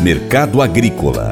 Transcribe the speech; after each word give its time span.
Mercado 0.00 0.62
Agrícola 0.62 1.30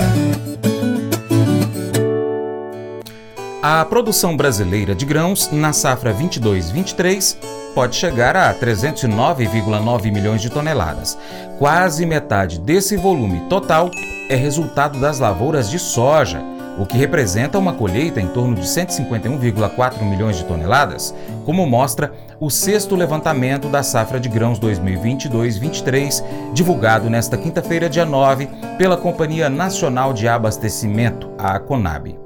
A 3.62 3.84
produção 3.84 4.36
brasileira 4.36 4.94
de 4.94 5.04
grãos 5.04 5.50
na 5.50 5.72
safra 5.72 6.14
22-23 6.14 7.36
pode 7.74 7.96
chegar 7.96 8.36
a 8.36 8.54
309,9 8.54 10.12
milhões 10.12 10.40
de 10.40 10.48
toneladas. 10.48 11.18
Quase 11.58 12.06
metade 12.06 12.60
desse 12.60 12.96
volume 12.96 13.40
total 13.48 13.90
é 14.28 14.34
resultado 14.34 15.00
das 15.00 15.18
lavouras 15.18 15.68
de 15.68 15.78
soja, 15.78 16.42
o 16.78 16.86
que 16.86 16.96
representa 16.96 17.58
uma 17.58 17.72
colheita 17.72 18.20
em 18.20 18.28
torno 18.28 18.54
de 18.54 18.62
151,4 18.62 20.02
milhões 20.02 20.36
de 20.36 20.44
toneladas, 20.44 21.14
como 21.44 21.66
mostra 21.66 22.12
o 22.38 22.50
sexto 22.50 22.94
levantamento 22.94 23.68
da 23.68 23.82
safra 23.82 24.20
de 24.20 24.28
grãos 24.28 24.60
2022-23, 24.60 26.22
divulgado 26.52 27.08
nesta 27.08 27.36
quinta-feira, 27.36 27.88
dia 27.88 28.04
9, 28.04 28.48
pela 28.76 28.96
Companhia 28.96 29.48
Nacional 29.48 30.12
de 30.12 30.28
Abastecimento, 30.28 31.30
a 31.38 31.58
CONAB. 31.58 32.18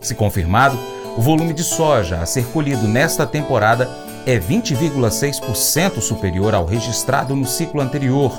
Se 0.00 0.14
confirmado, 0.14 0.78
o 1.16 1.22
volume 1.22 1.54
de 1.54 1.62
soja 1.62 2.18
a 2.18 2.26
ser 2.26 2.44
colhido 2.46 2.86
nesta 2.86 3.26
temporada 3.26 3.88
é 4.26 4.38
20,6% 4.38 6.00
superior 6.00 6.54
ao 6.54 6.66
registrado 6.66 7.34
no 7.34 7.46
ciclo 7.46 7.80
anterior, 7.80 8.32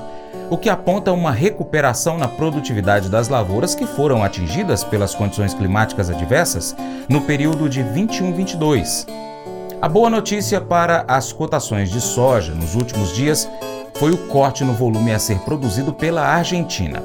o 0.49 0.57
que 0.57 0.69
aponta 0.69 1.11
uma 1.11 1.31
recuperação 1.31 2.17
na 2.19 2.27
produtividade 2.27 3.09
das 3.09 3.29
lavouras 3.29 3.73
que 3.73 3.87
foram 3.87 4.23
atingidas 4.23 4.83
pelas 4.83 5.15
condições 5.15 5.55
climáticas 5.55 6.09
adversas 6.09 6.75
no 7.09 7.21
período 7.21 7.67
de 7.67 7.81
21-22. 7.83 9.34
A 9.81 9.89
boa 9.89 10.09
notícia 10.09 10.61
para 10.61 11.03
as 11.07 11.33
cotações 11.33 11.91
de 11.91 11.99
soja 11.99 12.53
nos 12.53 12.75
últimos 12.75 13.13
dias 13.13 13.47
foi 13.95 14.11
o 14.11 14.17
corte 14.27 14.63
no 14.63 14.73
volume 14.73 15.13
a 15.13 15.19
ser 15.19 15.39
produzido 15.39 15.93
pela 15.93 16.25
Argentina. 16.25 17.03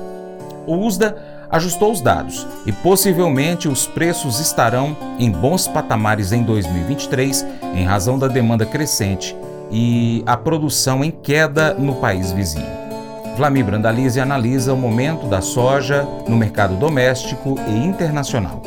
O 0.66 0.77
USDA 0.77 1.16
ajustou 1.51 1.91
os 1.91 2.01
dados 2.01 2.46
e 2.65 2.73
possivelmente 2.73 3.68
os 3.68 3.87
preços 3.87 4.38
estarão 4.38 4.96
em 5.18 5.30
bons 5.30 5.66
patamares 5.66 6.32
em 6.32 6.45
2023 6.45 7.45
em 7.74 7.85
razão 7.85 8.18
da 8.18 8.29
demanda 8.29 8.65
crescente 8.65 9.37
e 9.71 10.23
a 10.24 10.37
produção 10.37 11.04
em 11.04 11.10
queda 11.10 11.74
no 11.74 11.96
país 11.96 12.30
vizinho. 12.30 12.80
Vlamir 13.37 13.65
Brandalize 13.65 14.21
analisa 14.21 14.73
o 14.73 14.76
momento 14.76 15.26
da 15.26 15.41
soja 15.41 16.07
no 16.29 16.37
mercado 16.37 16.76
doméstico 16.76 17.57
e 17.68 17.85
internacional. 17.85 18.63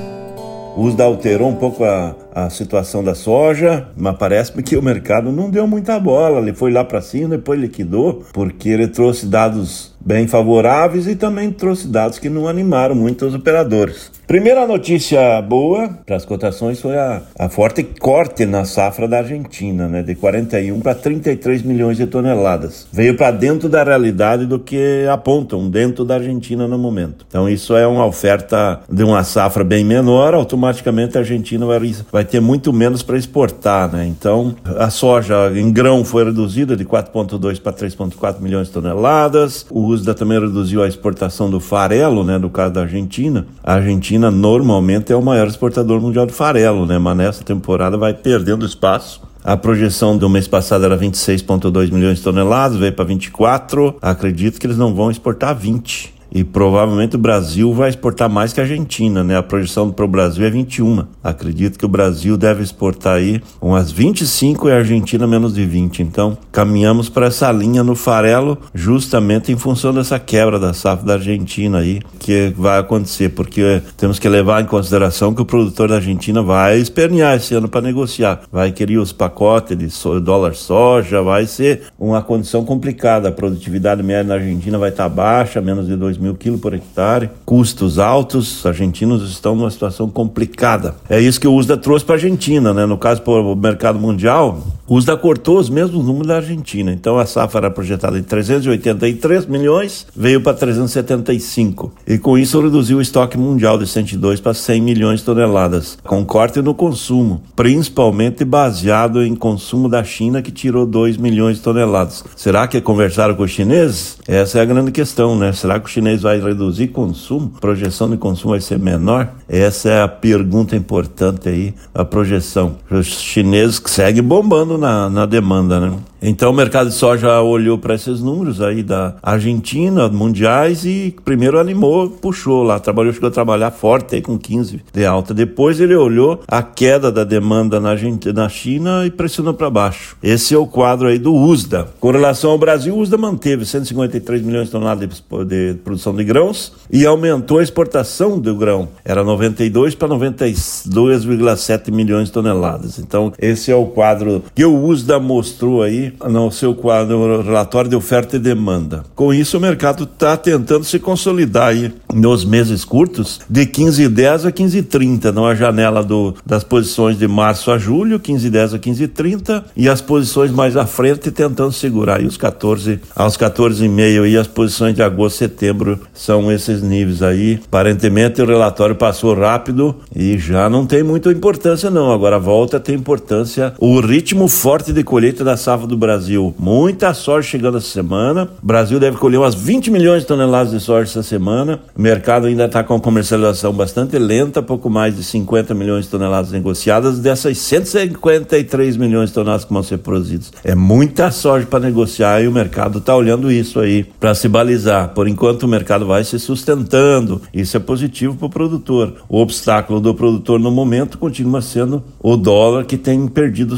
O 0.76 0.86
USDA 0.86 1.04
alterou 1.04 1.50
um 1.50 1.56
pouco 1.56 1.84
a, 1.84 2.16
a 2.34 2.50
situação 2.50 3.04
da 3.04 3.14
soja, 3.14 3.88
mas 3.96 4.18
parece-me 4.18 4.64
que 4.64 4.76
o 4.76 4.82
mercado 4.82 5.32
não 5.32 5.50
deu 5.50 5.68
muita 5.68 6.00
bola. 6.00 6.40
Ele 6.40 6.52
foi 6.52 6.72
lá 6.72 6.84
para 6.84 7.00
cima, 7.00 7.30
depois 7.30 7.60
liquidou, 7.60 8.24
porque 8.34 8.70
ele 8.70 8.88
trouxe 8.88 9.28
dados 9.28 9.93
bem 10.06 10.28
favoráveis 10.28 11.08
e 11.08 11.16
também 11.16 11.52
trouxe 11.52 11.88
dados 11.88 12.20
que 12.20 12.30
não 12.30 12.48
animaram 12.48 12.96
muito 12.96 13.26
os 13.26 13.34
operadores. 13.34 14.12
Primeira 14.28 14.66
notícia 14.66 15.42
boa 15.42 15.90
para 16.06 16.16
as 16.16 16.26
cotações 16.26 16.80
foi 16.80 16.98
a, 16.98 17.22
a, 17.38 17.50
forte 17.50 17.84
corte 17.84 18.46
na 18.46 18.64
safra 18.64 19.08
da 19.08 19.20
Argentina, 19.20 19.88
né, 19.88 20.02
de 20.02 20.16
41 20.16 20.80
para 20.80 20.96
33 20.96 21.62
milhões 21.62 21.98
de 21.98 22.08
toneladas. 22.08 22.88
Veio 22.92 23.18
para 23.18 23.32
dentro 23.32 23.68
da 23.68 23.84
realidade 23.84 24.46
do 24.46 24.58
que 24.58 25.06
apontam 25.12 25.70
dentro 25.70 26.06
da 26.06 26.16
Argentina 26.16 26.68
no 26.68 26.78
momento. 26.78 27.26
Então 27.28 27.50
isso 27.50 27.76
é 27.76 27.86
uma 27.86 28.06
oferta 28.06 28.80
de 28.90 29.04
uma 29.04 29.24
safra 29.24 29.64
bem 29.64 29.84
menor, 29.84 30.34
automaticamente 30.34 31.18
a 31.18 31.22
Argentina 31.22 31.66
vai, 31.66 31.94
vai 32.12 32.26
ter 32.26 32.40
muito 32.40 32.72
menos 32.72 33.04
para 33.04 33.18
exportar, 33.18 33.92
né? 33.92 34.08
Então 34.08 34.56
a 34.78 34.90
soja 34.90 35.52
em 35.54 35.72
grão 35.72 36.04
foi 36.06 36.24
reduzida 36.24 36.76
de 36.76 36.86
4.2 36.86 37.62
para 37.62 37.74
3.4 37.74 38.40
milhões 38.40 38.68
de 38.68 38.74
toneladas. 38.74 39.66
O 39.70 39.93
USDA 39.94 40.14
também 40.14 40.40
reduziu 40.40 40.84
a 40.84 40.88
exportação 40.88 41.50
do 41.50 41.60
farelo, 41.60 42.24
né, 42.24 42.38
no 42.38 42.50
caso 42.50 42.74
da 42.74 42.82
Argentina. 42.82 43.46
A 43.64 43.76
Argentina 43.76 43.94
Argentina 43.94 44.30
normalmente 44.30 45.12
é 45.12 45.16
o 45.16 45.22
maior 45.22 45.48
exportador 45.48 46.02
mundial 46.02 46.26
de 46.26 46.34
farelo, 46.34 46.86
né? 46.86 46.98
Mas 46.98 47.18
nessa 47.18 47.44
temporada 47.44 47.98
vai 47.98 48.14
perdendo 48.14 48.66
espaço. 48.66 49.22
A 49.44 49.58
projeção 49.58 50.18
do 50.18 50.30
mês 50.30 50.48
passado 50.48 50.86
era 50.86 50.98
26,2 50.98 51.92
milhões 51.92 52.18
de 52.18 52.24
toneladas, 52.24 52.78
veio 52.78 52.94
para 52.94 53.06
24. 53.06 53.96
Acredito 54.02 54.60
que 54.60 54.66
eles 54.66 54.78
não 54.78 54.94
vão 54.96 55.12
exportar 55.12 55.56
20 55.56 56.13
e 56.34 56.44
provavelmente 56.44 57.16
o 57.16 57.20
Brasil 57.20 57.72
vai 57.74 57.90
exportar 57.90 58.28
mais 58.28 58.52
que 58.52 58.60
a 58.60 58.64
Argentina, 58.64 59.24
né? 59.24 59.38
A 59.38 59.44
projeção 59.44 59.92
para 59.92 60.04
o 60.04 60.08
Brasil 60.08 60.44
é 60.44 60.50
21. 60.50 61.06
Acredito 61.24 61.78
que 61.78 61.86
o 61.86 61.90
Brasil 61.90 62.36
deve 62.36 62.64
exportar 62.64 63.18
aí 63.18 63.40
umas 63.62 63.92
25 63.92 64.68
e 64.68 64.72
a 64.72 64.78
Argentina 64.78 65.28
menos 65.28 65.54
de 65.54 65.64
20. 65.64 66.02
Então, 66.02 66.36
caminhamos 66.52 67.08
para 67.08 67.28
essa 67.28 67.52
linha 67.52 67.84
no 67.84 67.94
farelo 67.94 68.58
justamente 68.74 69.52
em 69.52 69.58
função 69.58 69.94
dessa 69.94 70.18
quebra 70.18 70.58
da 70.58 70.74
safra 70.74 71.06
da 71.06 71.14
Argentina 71.14 71.80
aí 71.80 72.02
que 72.18 72.52
vai 72.58 72.80
acontecer, 72.80 73.30
porque 73.30 73.82
temos 73.96 74.18
que 74.18 74.28
levar 74.28 74.64
em 74.64 74.66
consideração 74.66 75.34
que 75.34 75.42
o 75.42 75.46
produtor 75.46 75.90
da 75.90 75.96
Argentina 75.96 76.42
vai 76.42 76.80
espernear 76.80 77.36
esse 77.36 77.54
ano 77.54 77.68
para 77.68 77.82
negociar, 77.82 78.42
vai 78.52 78.72
querer 78.72 78.98
os 78.98 79.12
pacotes 79.12 79.78
de 79.78 79.88
dólar 80.22 80.56
soja, 80.56 81.22
vai 81.22 81.46
ser 81.46 81.84
uma 82.00 82.22
condição 82.22 82.66
complicada. 82.66 83.30
A 83.30 83.32
produtividade 83.32 84.02
média 84.02 84.24
na 84.24 84.36
Argentina 84.36 84.78
vai 84.80 84.90
estar 84.90 85.04
tá 85.04 85.10
baixa, 85.10 85.62
menos 85.62 85.86
de 85.86 85.96
2 85.96 86.18
mil 86.24 86.36
quilos 86.36 86.60
por 86.60 86.74
hectare, 86.74 87.30
custos 87.46 88.00
altos, 88.00 88.60
os 88.60 88.66
argentinos 88.66 89.30
estão 89.30 89.56
numa 89.56 89.70
situação 89.70 90.10
complicada. 90.10 90.96
É 91.10 91.20
isso 91.20 91.40
que 91.40 91.48
o 91.48 91.54
USDA 91.54 91.78
trouxe 91.78 92.06
para 92.06 92.16
a 92.16 92.18
Argentina, 92.18 92.74
né? 92.74 92.86
No 92.86 92.98
caso, 92.98 93.22
para 93.22 93.34
o 93.34 93.56
mercado 93.56 94.00
mundial, 94.00 94.66
o 94.88 94.96
USDA 94.96 95.16
cortou 95.16 95.58
os 95.58 95.70
mesmos 95.70 96.06
números 96.06 96.28
da 96.28 96.36
Argentina. 96.38 96.92
Então 96.92 97.18
a 97.18 97.26
safra 97.26 97.62
era 97.62 97.72
projetada 97.72 98.18
em 98.18 98.24
383 98.24 99.46
milhões, 99.46 100.06
veio 100.16 100.42
para 100.42 100.54
375. 100.54 101.94
E 102.06 102.18
com 102.18 102.38
isso 102.38 102.60
reduziu 102.60 102.98
o 102.98 103.02
estoque 103.02 103.38
mundial 103.38 103.78
de 103.78 103.88
102 103.88 104.42
para 104.42 104.54
100 104.54 104.82
milhões 104.82 105.20
de 105.20 105.26
toneladas, 105.26 105.98
com 106.04 106.26
corte 106.26 106.62
no 106.62 106.74
consumo, 106.74 107.42
principalmente 107.56 108.44
baseado 108.44 109.24
em 109.24 109.36
consumo 109.36 109.88
da 109.88 110.04
China, 110.04 110.42
que 110.42 110.52
tirou 110.52 110.86
2 110.86 111.18
milhões 111.18 111.58
de 111.58 111.64
toneladas. 111.64 112.24
Será 112.36 112.68
que 112.68 112.82
conversaram 112.82 113.36
com 113.36 113.44
os 113.44 113.52
chineses? 113.52 114.18
Essa 114.28 114.60
é 114.60 114.62
a 114.62 114.66
grande 114.66 114.92
questão, 114.92 115.38
né? 115.38 115.54
Será 115.54 115.80
que 115.80 115.86
o 115.86 115.90
chinês 115.90 116.22
vai 116.22 116.40
reduzir 116.40 116.90
consumo? 116.90 117.54
A 117.58 117.60
projeção 117.60 118.10
de 118.10 118.18
consumo 118.18 118.52
vai 118.52 118.62
ser 118.62 118.80
menor? 118.80 119.30
Essa 119.48 119.90
é 119.90 120.02
a 120.02 120.08
pergunta 120.08 120.76
importante 120.76 121.48
aí, 121.48 121.74
a 121.94 122.04
projeção. 122.04 122.78
Os 122.90 123.08
chineses 123.08 123.80
que 123.80 123.90
seguem 123.90 124.24
bombando 124.24 124.73
na, 124.78 125.10
na 125.10 125.26
demanda, 125.26 125.80
né? 125.80 125.98
Então 126.26 126.52
o 126.52 126.54
mercado 126.54 126.88
de 126.88 126.96
soja 126.96 127.42
olhou 127.42 127.78
para 127.78 127.96
esses 127.96 128.22
números 128.22 128.62
aí 128.62 128.82
da 128.82 129.16
Argentina, 129.22 130.08
mundiais, 130.08 130.86
e 130.86 131.14
primeiro 131.26 131.60
animou, 131.60 132.10
puxou 132.10 132.64
lá, 132.64 132.80
trabalhou, 132.80 133.12
chegou 133.12 133.28
a 133.28 133.32
trabalhar 133.32 133.72
forte 133.72 134.16
aí 134.16 134.22
com 134.22 134.40
15 134.40 134.82
de 134.94 135.06
alta. 135.06 135.34
Depois 135.34 135.82
ele 135.82 135.94
olhou 135.94 136.40
a 136.48 136.64
queda 136.64 137.12
da 137.12 137.26
demanda 137.26 137.78
na, 137.78 137.90
Argentina, 137.90 138.44
na 138.44 138.48
China 138.48 139.06
e 139.06 139.12
pressionou 139.12 139.54
para 139.54 139.70
baixo. 139.70 140.16
Esse 140.24 140.56
é 140.56 140.58
o 140.58 140.66
quadro 140.66 141.10
aí 141.10 141.20
do 141.20 141.36
USDA. 141.36 141.90
Com 142.00 142.12
relação 142.12 142.52
ao 142.52 142.58
Brasil, 142.58 142.96
o 142.96 143.00
USDA 143.00 143.18
manteve 143.18 143.66
153 143.66 144.42
milhões 144.44 144.68
de 144.68 144.72
toneladas 144.72 145.22
de, 145.30 145.46
de 145.46 145.74
produção 145.80 146.16
de 146.16 146.24
grãos 146.24 146.72
e 146.90 147.06
aumentou 147.06 147.60
a 147.60 147.64
exportação 147.64 148.40
do 148.40 148.56
grão. 148.56 148.88
Era 149.04 149.26
92 149.26 149.94
para 149.94 150.08
92,7 150.08 151.92
milhões 151.92 152.28
de 152.28 152.32
toneladas. 152.32 152.98
Então 152.98 153.34
esse 153.38 153.70
é 153.70 153.76
o 153.76 153.88
quadro 153.88 154.42
que 154.56 154.64
o 154.64 154.86
USDA 154.86 155.20
mostrou 155.20 155.84
aí 155.84 156.13
no 156.28 156.52
seu 156.52 156.74
quadro, 156.76 157.42
relatório 157.42 157.90
de 157.90 157.96
oferta 157.96 158.36
e 158.36 158.40
demanda. 158.40 159.04
Com 159.16 159.34
isso, 159.34 159.58
o 159.58 159.62
mercado 159.62 160.04
está 160.04 160.36
tentando 160.38 160.84
se 160.84 161.00
consolidar 161.00 161.70
aí 161.70 161.94
nos 162.14 162.46
meses 162.46 162.86
curtos, 162.86 163.40
de 163.50 163.66
15,10 163.66 164.48
a 164.48 164.52
15,30, 164.52 165.32
numa 165.32 165.56
janela 165.56 166.04
do, 166.04 166.36
das 166.46 166.64
posições 166.64 167.18
de 167.18 167.28
março 167.28 167.72
a 167.72 167.78
julho, 167.78 168.20
15,10 168.20 168.76
a 168.76 168.80
15,30, 168.80 169.64
e 169.76 169.90
as 169.90 170.02
posições 170.02 170.52
mais 170.52 170.78
à 170.78 170.86
frente 170.86 171.32
tentando 171.32 171.72
segurar 171.72 172.20
aí 172.20 172.26
os 172.26 172.38
14 172.38 173.00
aos 173.16 173.38
14,5 173.38 174.30
e 174.30 174.38
as 174.38 174.48
posições 174.48 174.96
de 174.96 175.02
agosto 175.02 175.38
setembro 175.38 176.00
são 176.14 176.52
esses 176.52 176.82
níveis 176.82 177.22
aí. 177.22 177.60
Aparentemente 177.66 178.42
o 178.42 178.46
relatório 178.46 178.96
passou 178.96 179.34
rápido 179.34 179.96
e 180.16 180.38
já 180.38 180.70
não 180.70 180.86
tem 180.86 181.04
muita 181.04 181.32
importância 181.32 181.90
não. 181.90 182.12
Agora 182.12 182.40
volta 182.40 182.78
a 182.78 182.80
ter 182.80 182.94
importância 182.94 183.74
o 183.80 184.00
ritmo 184.00 184.48
forte 184.48 184.94
de 184.94 185.04
colheita 185.04 185.44
da 185.44 185.58
safra 185.58 185.88
do 185.88 185.98
Brasil. 185.98 186.54
Muita 186.58 187.14
soja 187.14 187.48
chegando 187.48 187.78
essa 187.78 187.90
semana. 187.90 188.50
O 188.62 188.66
Brasil 188.66 189.00
deve 189.00 189.18
colher 189.18 189.38
umas 189.38 189.56
20 189.56 189.92
milhões 189.92 190.22
de 190.22 190.28
toneladas 190.28 190.72
de 190.72 190.80
soja 190.80 191.04
essa 191.04 191.24
semana. 191.24 191.80
O 192.04 192.10
mercado 192.14 192.48
ainda 192.48 192.66
está 192.66 192.84
com 192.84 193.00
comercialização 193.00 193.72
bastante 193.72 194.20
lenta, 194.20 194.62
pouco 194.62 194.90
mais 194.90 195.16
de 195.16 195.24
50 195.24 195.74
milhões 195.74 196.04
de 196.04 196.12
toneladas 196.12 196.52
negociadas 196.52 197.18
dessas 197.18 197.58
153 197.60 198.98
milhões 198.98 199.30
de 199.30 199.36
toneladas 199.36 199.64
que 199.64 199.72
vão 199.72 199.82
ser 199.82 200.00
produzidas. 200.00 200.52
É 200.66 200.76
muita 200.76 201.32
soja 201.32 201.66
para 201.66 201.80
negociar 201.80 202.44
e 202.44 202.48
o 202.50 202.52
mercado 202.52 203.00
está 203.00 203.16
olhando 203.16 203.50
isso 203.50 203.80
aí 203.80 204.04
para 204.20 204.36
se 204.36 204.50
balizar. 204.50 205.14
Por 205.14 205.30
enquanto 205.30 205.64
o 205.64 205.68
mercado 205.70 206.06
vai 206.06 206.26
se 206.26 206.38
sustentando. 206.40 207.42
Isso 207.54 207.78
é 207.78 207.80
positivo 207.80 208.36
para 208.36 208.48
o 208.48 208.50
produtor. 208.50 209.24
O 209.30 209.40
obstáculo 209.40 210.02
do 210.02 210.14
produtor 210.14 210.60
no 210.60 210.72
momento 210.72 211.18
continua 211.18 211.62
sendo 211.62 212.04
o 212.20 212.36
dólar 212.36 212.84
que 212.84 212.98
tem 212.98 213.26
perdido 213.30 213.78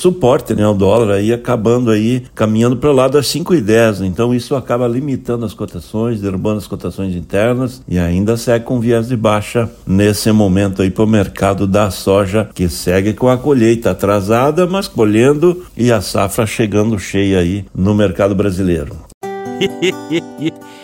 suporte, 0.00 0.54
né? 0.54 0.66
O 0.66 0.74
dólar 0.74 1.16
aí 1.16 1.32
acabando 1.32 1.90
aí, 1.90 2.24
caminhando 2.34 2.76
para 2.76 2.90
o 2.90 2.94
lado 2.94 3.12
das 3.12 3.26
5,10. 3.26 4.04
Então 4.04 4.34
isso 4.34 4.56
acaba 4.56 4.88
limitando 4.88 5.44
as 5.44 5.54
cotações, 5.54 6.20
derrubando 6.20 6.58
as 6.58 6.66
cotações 6.66 7.14
internas 7.14 7.82
e 7.86 7.98
ainda 7.98 8.36
segue 8.36 8.64
com 8.64 8.80
viés 8.80 9.08
de 9.08 9.16
baixa 9.16 9.70
nesse 9.86 10.32
momento 10.32 10.82
aí 10.82 10.90
para 10.90 11.04
o 11.04 11.06
mercado 11.06 11.66
da 11.66 11.90
soja, 11.90 12.48
que 12.54 12.68
segue 12.68 13.12
com 13.12 13.28
a 13.28 13.36
colheita 13.36 13.90
atrasada, 13.90 14.66
mas 14.66 14.88
colhendo 14.88 15.64
e 15.76 15.92
a 15.92 16.00
safra 16.00 16.46
chegando 16.46 16.98
cheia 16.98 17.38
aí 17.38 17.64
no 17.74 17.94
mercado 17.94 18.34
brasileiro. 18.34 18.96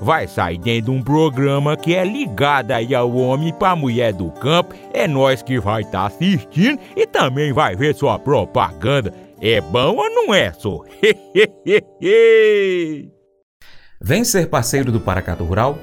vai 0.00 0.26
sair 0.26 0.58
dentro 0.58 0.92
de 0.92 0.98
um 0.98 1.02
programa 1.02 1.76
que 1.76 1.94
é 1.94 2.04
ligado 2.04 2.72
aí 2.72 2.94
ao 2.94 3.14
homem 3.14 3.52
para 3.52 3.76
mulher 3.76 4.12
do 4.12 4.30
campo. 4.30 4.74
É 4.92 5.08
nós 5.08 5.42
que 5.42 5.58
vai 5.58 5.82
estar 5.82 6.00
tá 6.00 6.06
assistindo 6.06 6.78
e 6.96 7.06
também 7.06 7.52
vai 7.52 7.76
ver 7.76 7.94
sua 7.94 8.18
propaganda. 8.18 9.12
É 9.40 9.60
bom 9.60 9.96
ou 9.96 10.10
não 10.10 10.32
é, 10.34 10.52
só? 10.52 10.80
Vem 14.00 14.24
ser 14.24 14.48
parceiro 14.48 14.92
do 14.92 15.00
Paracato 15.00 15.44
Rural? 15.44 15.78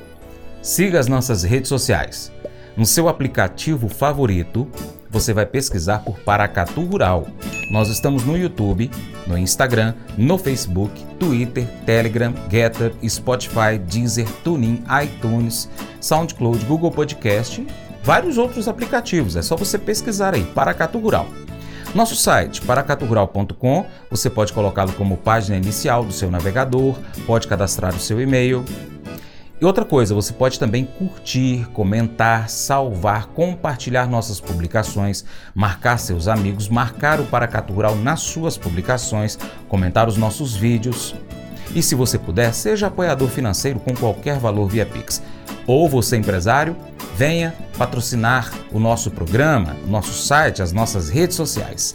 Siga 0.61 0.99
as 0.99 1.07
nossas 1.07 1.43
redes 1.43 1.69
sociais. 1.69 2.31
No 2.77 2.85
seu 2.85 3.09
aplicativo 3.09 3.89
favorito, 3.89 4.67
você 5.11 5.33
vai 5.33 5.45
pesquisar 5.45 5.99
por 5.99 6.17
Paracatu 6.19 6.81
Rural. 6.85 7.27
Nós 7.69 7.89
estamos 7.89 8.23
no 8.23 8.37
YouTube, 8.37 8.89
no 9.27 9.37
Instagram, 9.37 9.93
no 10.17 10.37
Facebook, 10.37 11.03
Twitter, 11.19 11.67
Telegram, 11.85 12.33
Getter, 12.49 12.93
Spotify, 13.07 13.77
Deezer, 13.77 14.27
TuneIn, 14.43 14.83
iTunes, 15.03 15.69
SoundCloud, 15.99 16.65
Google 16.65 16.91
Podcast, 16.91 17.65
vários 18.03 18.37
outros 18.37 18.67
aplicativos. 18.67 19.35
É 19.35 19.41
só 19.41 19.55
você 19.55 19.77
pesquisar 19.77 20.33
aí, 20.33 20.43
Paracatu 20.43 20.97
Rural. 20.97 21.27
Nosso 21.93 22.15
site, 22.15 22.61
paracaturural.com, 22.61 23.85
você 24.09 24.29
pode 24.29 24.53
colocá-lo 24.53 24.93
como 24.93 25.17
página 25.17 25.57
inicial 25.57 26.05
do 26.05 26.13
seu 26.13 26.31
navegador, 26.31 26.95
pode 27.27 27.49
cadastrar 27.49 27.93
o 27.93 27.99
seu 27.99 28.21
e-mail, 28.21 28.63
e 29.61 29.65
outra 29.65 29.85
coisa, 29.85 30.15
você 30.15 30.33
pode 30.33 30.57
também 30.57 30.85
curtir, 30.85 31.67
comentar, 31.71 32.49
salvar, 32.49 33.27
compartilhar 33.27 34.07
nossas 34.07 34.41
publicações, 34.41 35.23
marcar 35.53 35.99
seus 35.99 36.27
amigos, 36.27 36.67
marcar 36.67 37.19
o 37.19 37.25
Paracatu 37.25 37.71
Rural 37.71 37.95
nas 37.95 38.21
suas 38.21 38.57
publicações, 38.57 39.37
comentar 39.69 40.07
os 40.07 40.17
nossos 40.17 40.55
vídeos. 40.55 41.13
E 41.75 41.83
se 41.83 41.93
você 41.93 42.17
puder, 42.17 42.55
seja 42.55 42.87
apoiador 42.87 43.27
financeiro 43.27 43.79
com 43.79 43.93
qualquer 43.93 44.39
valor 44.39 44.67
via 44.67 44.83
Pix. 44.83 45.21
Ou 45.67 45.87
você 45.87 46.17
empresário, 46.17 46.75
venha 47.15 47.53
patrocinar 47.77 48.51
o 48.71 48.79
nosso 48.79 49.11
programa, 49.11 49.75
o 49.85 49.87
nosso 49.91 50.11
site, 50.11 50.63
as 50.63 50.71
nossas 50.71 51.07
redes 51.07 51.35
sociais. 51.35 51.93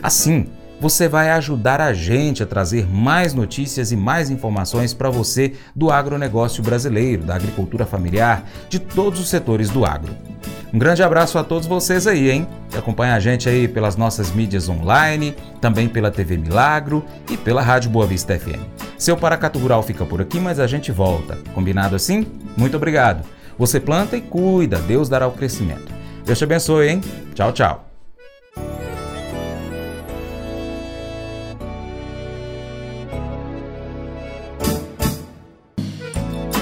Assim, 0.00 0.46
você 0.80 1.06
vai 1.06 1.30
ajudar 1.30 1.80
a 1.80 1.92
gente 1.92 2.42
a 2.42 2.46
trazer 2.46 2.88
mais 2.90 3.34
notícias 3.34 3.92
e 3.92 3.96
mais 3.96 4.30
informações 4.30 4.94
para 4.94 5.10
você 5.10 5.52
do 5.76 5.90
agronegócio 5.90 6.62
brasileiro, 6.62 7.22
da 7.22 7.34
agricultura 7.34 7.84
familiar, 7.84 8.44
de 8.68 8.78
todos 8.78 9.20
os 9.20 9.28
setores 9.28 9.68
do 9.68 9.84
agro. 9.84 10.16
Um 10.72 10.78
grande 10.78 11.02
abraço 11.02 11.36
a 11.36 11.44
todos 11.44 11.66
vocês 11.66 12.06
aí, 12.06 12.30
hein? 12.30 12.46
Que 12.70 12.78
acompanha 12.78 13.14
a 13.14 13.20
gente 13.20 13.48
aí 13.48 13.66
pelas 13.66 13.96
nossas 13.96 14.32
mídias 14.32 14.68
online, 14.68 15.34
também 15.60 15.88
pela 15.88 16.10
TV 16.10 16.38
Milagro 16.38 17.04
e 17.28 17.36
pela 17.36 17.60
Rádio 17.60 17.90
Boa 17.90 18.06
Vista 18.06 18.38
FM. 18.38 18.62
Seu 18.96 19.16
Paracato 19.16 19.58
Rural 19.58 19.82
fica 19.82 20.06
por 20.06 20.22
aqui, 20.22 20.38
mas 20.38 20.60
a 20.60 20.66
gente 20.66 20.92
volta. 20.92 21.36
Combinado 21.54 21.96
assim? 21.96 22.24
Muito 22.56 22.76
obrigado. 22.76 23.26
Você 23.58 23.80
planta 23.80 24.16
e 24.16 24.20
cuida, 24.20 24.78
Deus 24.78 25.08
dará 25.08 25.26
o 25.26 25.32
crescimento. 25.32 25.92
Deus 26.24 26.38
te 26.38 26.44
abençoe, 26.44 26.88
hein? 26.88 27.00
Tchau, 27.34 27.52
tchau. 27.52 27.89